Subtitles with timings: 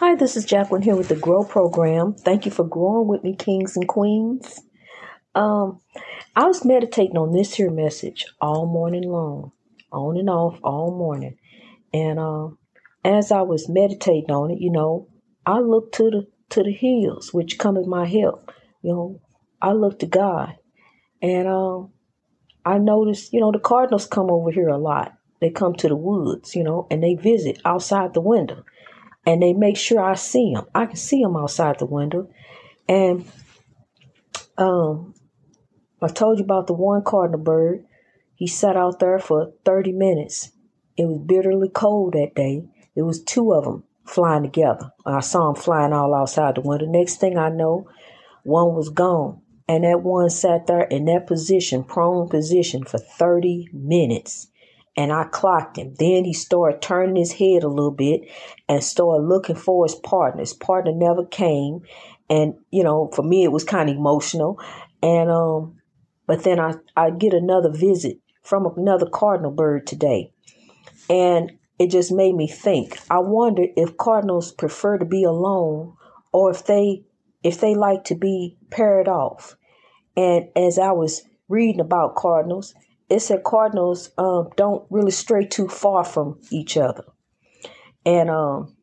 [0.00, 2.14] Hi, this is Jacqueline here with the Grow Program.
[2.14, 4.58] Thank you for growing with me, kings and queens.
[5.34, 5.82] Um,
[6.34, 9.52] I was meditating on this here message all morning long,
[9.92, 11.36] on and off all morning.
[11.92, 12.56] And um,
[13.04, 15.06] as I was meditating on it, you know,
[15.44, 18.50] I looked to the to the hills, which come cometh my help.
[18.80, 19.20] You know,
[19.60, 20.56] I looked to God,
[21.20, 21.92] and um,
[22.64, 25.12] I noticed, you know, the cardinals come over here a lot.
[25.42, 28.64] They come to the woods, you know, and they visit outside the window
[29.26, 30.66] and they make sure I see them.
[30.74, 32.28] I can see them outside the window.
[32.88, 33.24] And
[34.56, 35.14] um,
[36.02, 37.84] I told you about the one cardinal bird.
[38.34, 40.52] He sat out there for 30 minutes.
[40.96, 42.64] It was bitterly cold that day.
[42.96, 44.90] It was two of them flying together.
[45.06, 46.86] I saw them flying all outside the window.
[46.86, 47.88] Next thing I know,
[48.42, 49.42] one was gone.
[49.68, 54.49] And that one sat there in that position, prone position, for 30 minutes
[55.00, 55.94] and I clocked him.
[55.98, 58.20] Then he started turning his head a little bit
[58.68, 60.40] and started looking for his partner.
[60.40, 61.80] His partner never came.
[62.28, 64.60] And, you know, for me it was kind of emotional.
[65.02, 65.80] And um
[66.26, 70.34] but then I, I get another visit from another cardinal bird today.
[71.08, 72.98] And it just made me think.
[73.10, 75.96] I wonder if cardinals prefer to be alone
[76.30, 77.04] or if they
[77.42, 79.56] if they like to be paired off.
[80.14, 82.74] And as I was reading about cardinals,
[83.10, 87.04] it said cardinals um, don't really stray too far from each other.
[88.06, 88.76] And um,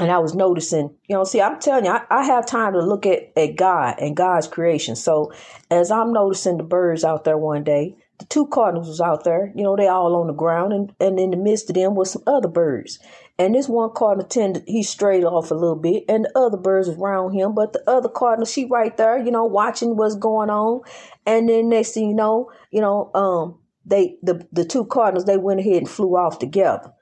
[0.00, 2.80] and I was noticing, you know, see, I'm telling you, I, I have time to
[2.80, 4.96] look at, at God and God's creation.
[4.96, 5.32] So
[5.70, 9.52] as I'm noticing the birds out there one day, the two cardinals was out there,
[9.54, 12.12] you know, they all on the ground, and, and in the midst of them was
[12.12, 12.98] some other birds.
[13.38, 16.88] And this one cardinal tended he strayed off a little bit, and the other birds
[16.88, 20.82] around him, but the other cardinal, she right there, you know, watching what's going on.
[21.26, 25.36] And then next thing you know, you know, um, they the the two cardinals they
[25.36, 26.92] went ahead and flew off together.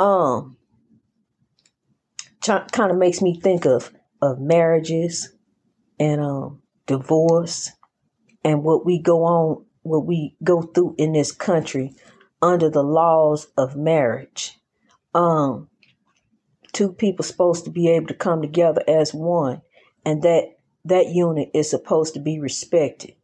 [0.00, 0.56] Um,
[2.40, 5.32] kind of makes me think of of marriages
[6.00, 7.72] and um divorce
[8.44, 11.94] and what we go on what we go through in this country
[12.40, 14.57] under the laws of marriage.
[15.14, 15.68] Um,
[16.72, 19.62] two people supposed to be able to come together as one,
[20.04, 23.14] and that that unit is supposed to be respected.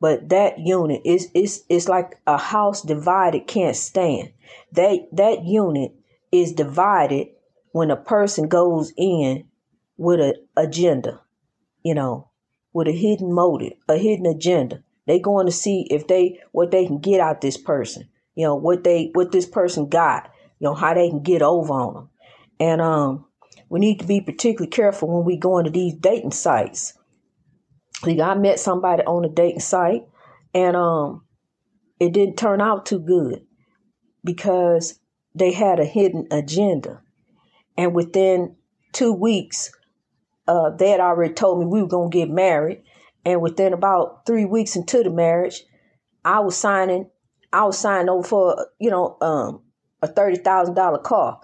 [0.00, 4.32] But that unit is is is like a house divided can't stand.
[4.72, 5.92] That that unit
[6.32, 7.28] is divided
[7.72, 9.44] when a person goes in
[9.96, 11.20] with an agenda,
[11.82, 12.30] you know,
[12.72, 14.82] with a hidden motive, a hidden agenda.
[15.06, 18.08] They going to see if they what they can get out this person.
[18.34, 20.29] You know what they what this person got.
[20.60, 22.10] You know how they can get over on them.
[22.60, 23.24] And um,
[23.68, 26.94] we need to be particularly careful when we go into these dating sites.
[28.04, 30.02] See, I met somebody on a dating site,
[30.54, 31.24] and um,
[31.98, 33.46] it didn't turn out too good
[34.24, 34.98] because
[35.34, 37.02] they had a hidden agenda.
[37.76, 38.56] And within
[38.92, 39.70] two weeks,
[40.46, 42.82] uh, they had already told me we were going to get married.
[43.24, 45.62] And within about three weeks into the marriage,
[46.24, 47.10] I was signing,
[47.52, 49.62] I was signing over for, you know, um,
[50.02, 51.40] a thirty thousand dollar car.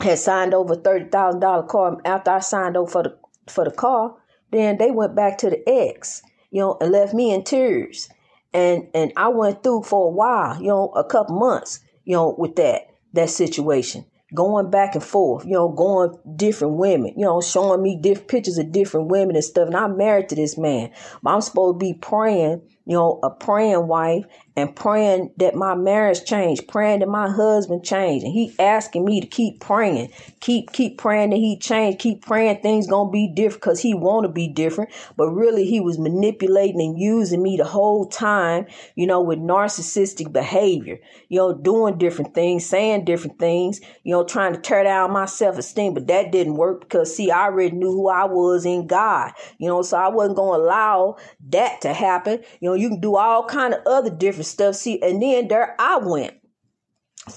[0.00, 1.98] Had signed over a thirty thousand dollar car.
[2.04, 3.18] After I signed over for the
[3.48, 4.16] for the car,
[4.52, 8.08] then they went back to the ex, you know, and left me in tears.
[8.52, 12.34] And and I went through for a while, you know, a couple months, you know,
[12.38, 12.82] with that
[13.14, 17.98] that situation going back and forth, you know, going different women, you know, showing me
[18.00, 19.66] different pictures of different women and stuff.
[19.66, 20.90] And I'm married to this man,
[21.22, 24.24] but I'm supposed to be praying you know, a praying wife
[24.56, 28.22] and praying that my marriage change, praying that my husband change.
[28.22, 30.10] And he asking me to keep praying,
[30.40, 34.24] keep, keep praying that he change, keep praying things gonna be different because he want
[34.24, 34.90] to be different.
[35.16, 40.32] But really he was manipulating and using me the whole time, you know, with narcissistic
[40.32, 40.98] behavior,
[41.28, 45.26] you know, doing different things, saying different things, you know, trying to tear down my
[45.26, 45.92] self-esteem.
[45.92, 49.68] But that didn't work because see, I already knew who I was in God, you
[49.68, 51.16] know, so I wasn't gonna allow
[51.50, 52.42] that to happen.
[52.60, 54.76] You know, you can do all kind of other different stuff.
[54.76, 56.34] See, and then there I went.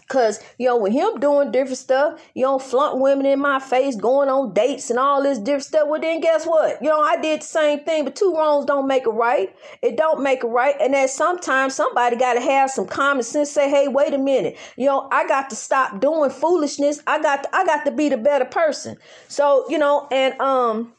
[0.08, 3.96] Cause you know, with him doing different stuff, you know, flunk women in my face,
[3.96, 5.88] going on dates and all this different stuff.
[5.88, 6.80] Well, then guess what?
[6.80, 9.56] You know, I did the same thing, but two wrongs don't make a right.
[9.82, 10.76] It don't make a right.
[10.80, 14.60] And then sometimes somebody gotta have some common sense, say, hey, wait a minute.
[14.78, 17.02] You know, I got to stop doing foolishness.
[17.08, 18.96] I got to, I got to be the better person.
[19.28, 20.94] So, you know, and um,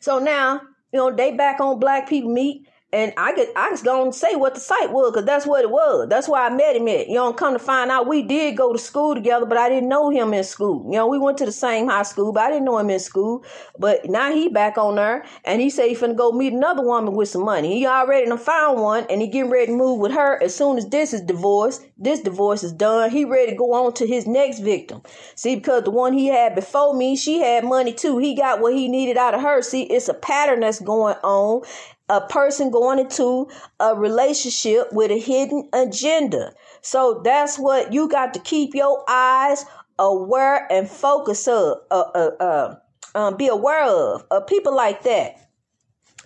[0.00, 0.62] so now,
[0.92, 4.60] you know, they back on BlackPeopleMeet and I could I was gonna say what the
[4.60, 6.08] site was because that's what it was.
[6.08, 7.08] That's why I met him at.
[7.08, 9.88] You know, come to find out we did go to school together, but I didn't
[9.88, 10.84] know him in school.
[10.84, 13.00] You know, we went to the same high school, but I didn't know him in
[13.00, 13.44] school.
[13.78, 17.14] But now he back on there and he said he finna go meet another woman
[17.14, 17.78] with some money.
[17.78, 20.76] He already done found one and he getting ready to move with her as soon
[20.76, 21.86] as this is divorced.
[21.96, 23.10] This divorce is done.
[23.10, 25.02] He ready to go on to his next victim.
[25.34, 28.18] See, because the one he had before me, she had money too.
[28.18, 29.62] He got what he needed out of her.
[29.62, 31.62] See, it's a pattern that's going on
[32.08, 33.48] a person going into
[33.80, 36.52] a relationship with a hidden agenda.
[36.80, 39.64] So that's what you got to keep your eyes
[39.98, 42.76] aware and focus of, uh, uh, uh,
[43.14, 45.48] um, be aware of, of people like that.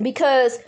[0.00, 0.58] Because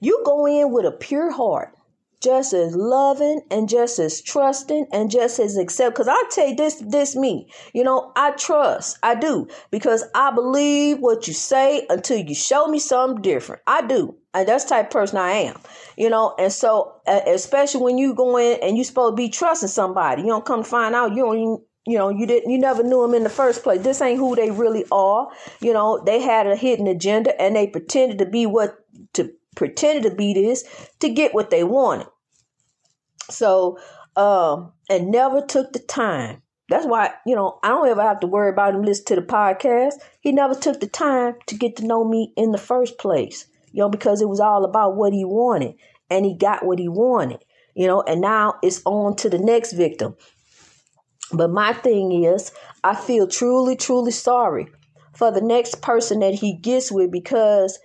[0.00, 1.74] you go in with a pure heart
[2.20, 6.54] just as loving and just as trusting and just as accept because i tell you
[6.54, 11.86] this this me you know i trust i do because i believe what you say
[11.88, 15.56] until you show me something different i do and that's type person i am
[15.96, 16.94] you know and so
[17.26, 20.62] especially when you go in and you supposed to be trusting somebody you don't come
[20.62, 23.30] to find out you don't you know you didn't you never knew them in the
[23.30, 25.28] first place this ain't who they really are
[25.60, 30.08] you know they had a hidden agenda and they pretended to be what to pretended
[30.08, 30.64] to be this
[31.00, 32.06] to get what they wanted.
[33.30, 33.78] So,
[34.16, 36.42] um, and never took the time.
[36.68, 39.26] That's why, you know, I don't ever have to worry about him listening to the
[39.26, 39.94] podcast.
[40.20, 43.80] He never took the time to get to know me in the first place, you
[43.80, 45.74] know, because it was all about what he wanted
[46.10, 47.44] and he got what he wanted,
[47.74, 50.16] you know, and now it's on to the next victim.
[51.32, 52.52] But my thing is,
[52.82, 54.68] I feel truly, truly sorry
[55.14, 57.78] for the next person that he gets with because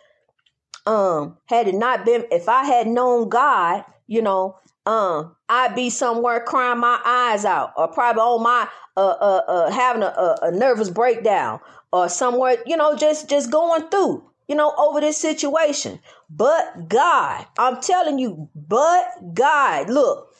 [0.85, 5.89] um had it not been if I had known God, you know, um I'd be
[5.89, 10.37] somewhere crying my eyes out or probably on my uh uh, uh having a, a,
[10.43, 11.59] a nervous breakdown
[11.91, 15.99] or somewhere, you know, just just going through, you know, over this situation.
[16.29, 20.33] But God, I'm telling you, but God, look,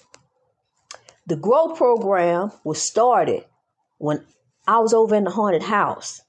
[1.27, 3.45] the growth program was started
[3.97, 4.25] when
[4.67, 6.21] I was over in the haunted house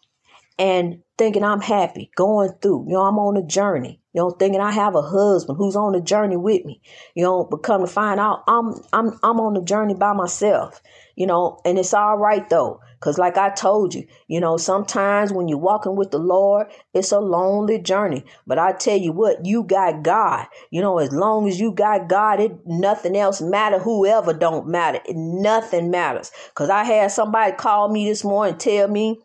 [0.59, 2.87] and thinking I'm happy, going through.
[2.89, 4.01] You know, I'm on a journey.
[4.13, 6.81] You know, thinking I have a husband who's on the journey with me.
[7.15, 10.81] You know, but come to find out, I'm I'm I'm on the journey by myself.
[11.17, 15.33] You know, and it's all right though, cause like I told you, you know, sometimes
[15.33, 18.25] when you're walking with the Lord, it's a lonely journey.
[18.47, 20.47] But I tell you what, you got God.
[20.71, 23.79] You know, as long as you got God, it nothing else matter.
[23.79, 26.31] Whoever don't matter, nothing matters.
[26.55, 29.21] Cause I had somebody call me this morning tell me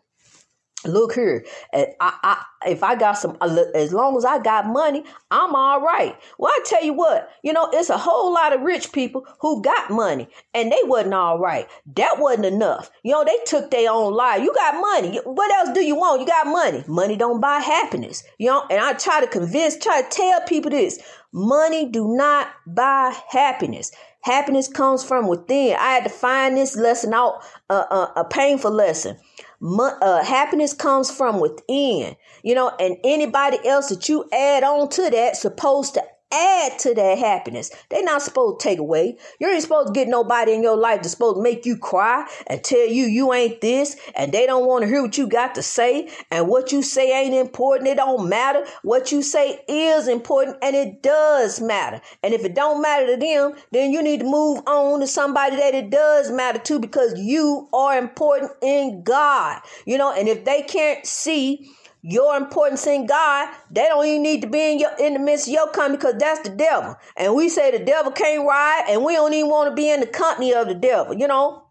[0.84, 3.36] look here I, I if i got some
[3.74, 6.16] as long as i got money i'm all right.
[6.38, 9.62] Well i tell you what you know it's a whole lot of rich people who
[9.62, 11.68] got money and they wasn't all right.
[11.96, 12.90] That wasn't enough.
[13.02, 14.42] You know they took their own life.
[14.42, 15.20] You got money.
[15.24, 16.20] What else do you want?
[16.20, 16.84] You got money.
[16.86, 18.24] Money don't buy happiness.
[18.38, 20.98] You know and i try to convince try to tell people this
[21.32, 23.90] money do not buy happiness
[24.22, 25.76] happiness comes from within.
[25.78, 29.16] I had to find this lesson out uh, uh, a painful lesson.
[29.62, 35.10] Uh, happiness comes from within, you know, and anybody else that you add on to
[35.10, 37.70] that supposed to add to that happiness.
[37.90, 39.18] They're not supposed to take away.
[39.38, 42.26] You ain't supposed to get nobody in your life that's supposed to make you cry
[42.46, 45.54] and tell you you ain't this and they don't want to hear what you got
[45.56, 47.88] to say and what you say ain't important.
[47.88, 48.66] It don't matter.
[48.82, 52.00] What you say is important and it does matter.
[52.22, 55.56] And if it don't matter to them, then you need to move on to somebody
[55.56, 59.60] that it does matter to because you are important in God.
[59.84, 61.70] You know, and if they can't see
[62.02, 65.46] your importance in God, they don't even need to be in your in the midst
[65.46, 66.96] of your company because that's the devil.
[67.16, 70.00] And we say the devil can't ride, and we don't even want to be in
[70.00, 71.64] the company of the devil, you know.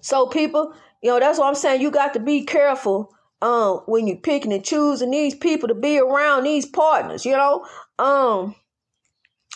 [0.00, 1.80] So people, you know, that's what I'm saying.
[1.80, 3.12] You got to be careful
[3.42, 7.64] um when you're picking and choosing these people to be around these partners, you know.
[7.98, 8.56] Um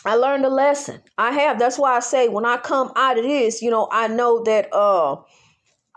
[0.04, 1.02] I learned a lesson.
[1.18, 1.58] I have.
[1.58, 4.72] That's why I say when I come out of this, you know, I know that
[4.72, 5.16] uh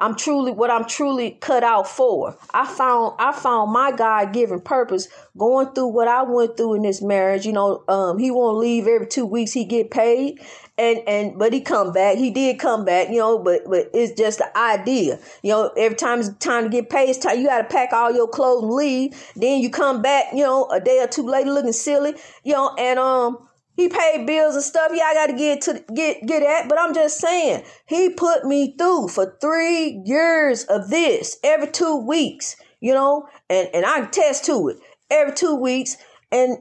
[0.03, 2.37] I'm truly what I'm truly cut out for.
[2.53, 5.07] I found I found my God given purpose
[5.37, 7.45] going through what I went through in this marriage.
[7.45, 9.53] You know, um, he won't leave every two weeks.
[9.53, 10.41] He get paid,
[10.77, 12.17] and and but he come back.
[12.17, 13.11] He did come back.
[13.11, 15.19] You know, but but it's just the idea.
[15.41, 17.93] You know, every time it's time to get paid, it's time you got to pack
[17.93, 19.31] all your clothes and leave.
[19.37, 20.33] Then you come back.
[20.33, 22.15] You know, a day or two later, looking silly.
[22.43, 23.37] You know, and um
[23.75, 24.91] he paid bills and stuff.
[24.93, 26.69] Yeah, I got to get to get get at.
[26.69, 31.97] But I'm just saying, he put me through for three years of this every two
[31.97, 32.55] weeks.
[32.79, 34.77] You know, and and I test to it
[35.09, 35.97] every two weeks.
[36.31, 36.57] And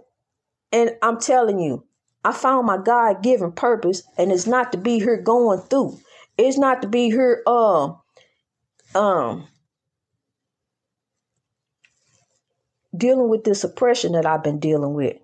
[0.72, 1.84] and I'm telling you,
[2.24, 5.98] I found my God given purpose, and it's not to be here going through.
[6.38, 7.98] It's not to be here um
[8.94, 9.48] um
[12.96, 15.16] dealing with this oppression that I've been dealing with.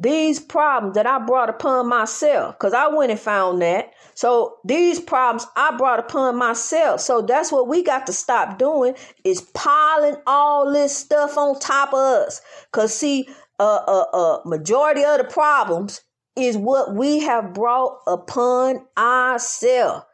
[0.00, 3.92] These problems that I brought upon myself, because I went and found that.
[4.14, 7.00] So these problems I brought upon myself.
[7.00, 11.90] So that's what we got to stop doing is piling all this stuff on top
[11.92, 12.40] of us.
[12.72, 13.28] Cause see,
[13.58, 16.00] a uh, uh, uh, majority of the problems
[16.34, 20.04] is what we have brought upon ourselves.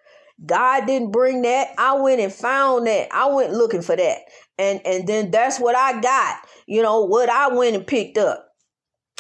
[0.45, 1.69] God didn't bring that.
[1.79, 3.09] I went and found that.
[3.13, 4.19] I went looking for that.
[4.59, 6.37] And and then that's what I got.
[6.67, 8.46] You know, what I went and picked up.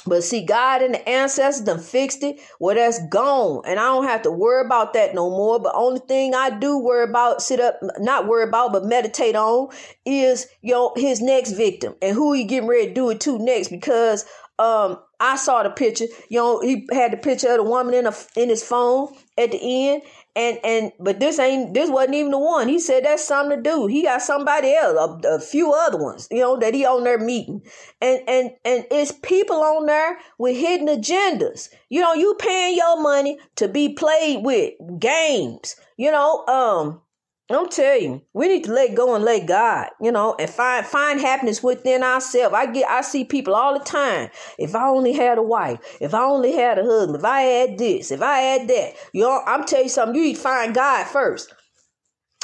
[0.07, 2.41] But see, God and the ancestors done fixed it.
[2.61, 3.63] Well, that's gone.
[3.67, 5.59] And I don't have to worry about that no more.
[5.59, 9.69] But only thing I do worry about, sit up, not worry about, but meditate on
[10.05, 13.39] is, you know, his next victim and who he getting ready to do it to
[13.39, 14.25] next because
[14.59, 16.07] um I saw the picture.
[16.29, 19.51] You know, he had the picture of the woman in a, in his phone at
[19.51, 19.59] the
[19.89, 20.03] end,
[20.35, 22.69] and and but this ain't this wasn't even the one.
[22.69, 23.87] He said that's something to do.
[23.87, 27.19] He got somebody else, a, a few other ones, you know, that he on there
[27.19, 27.63] meeting,
[28.03, 31.71] and and and it's people on there with hidden agendas.
[31.89, 35.77] You know, you paying your money to be played with games.
[35.97, 37.01] You know, um,
[37.49, 40.85] I'm telling you, we need to let go and let God, you know, and find
[40.85, 42.55] find happiness within ourselves.
[42.55, 44.31] I get I see people all the time.
[44.59, 47.79] If I only had a wife, if I only had a husband, if I had
[47.79, 50.75] this, if I had that, you know, I'm telling you something, you need to find
[50.75, 51.55] God first.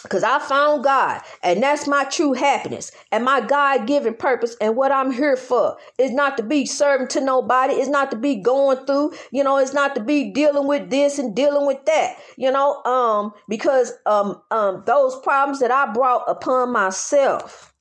[0.02, 4.56] Because I found God, and that's my true happiness and my God given purpose.
[4.60, 8.16] And what I'm here for is not to be serving to nobody, it's not to
[8.16, 11.84] be going through, you know, it's not to be dealing with this and dealing with
[11.86, 17.72] that, you know, um, because um, um, those problems that I brought upon myself,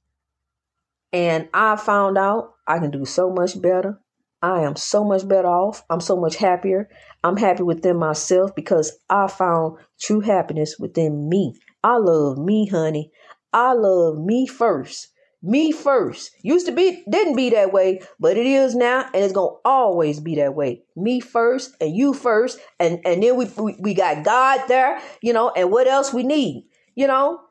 [1.11, 3.99] and I found out I can do so much better.
[4.43, 5.83] I am so much better off.
[5.89, 6.89] I'm so much happier.
[7.23, 11.59] I'm happy within myself because I found true happiness within me.
[11.83, 13.11] I love me, honey.
[13.53, 15.09] I love me first.
[15.43, 16.31] Me first.
[16.43, 20.19] Used to be, didn't be that way, but it is now, and it's gonna always
[20.19, 20.83] be that way.
[20.95, 25.33] Me first, and you first, and and then we we, we got God there, you
[25.33, 27.41] know, and what else we need, you know.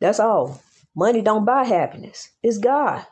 [0.00, 0.62] That's all.
[0.96, 2.30] Money don't buy happiness.
[2.42, 3.06] It's God.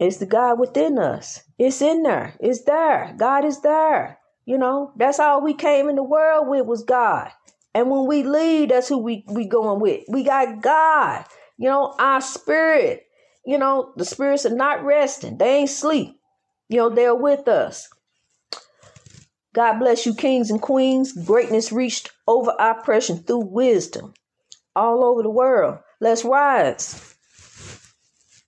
[0.00, 1.42] It's the God within us.
[1.58, 2.34] It's in there.
[2.40, 3.14] It's there.
[3.18, 4.18] God is there.
[4.46, 7.30] You know, that's all we came in the world with was God.
[7.74, 10.04] And when we leave, that's who we, we going with.
[10.08, 11.24] We got God,
[11.56, 13.06] you know, our spirit.
[13.44, 15.38] You know, the spirits are not resting.
[15.38, 16.18] They ain't sleep.
[16.68, 17.88] You know, they're with us.
[19.54, 21.12] God bless you, kings and queens.
[21.12, 24.14] Greatness reached over oppression through wisdom
[24.76, 25.78] all over the world.
[26.00, 27.16] Let's rise.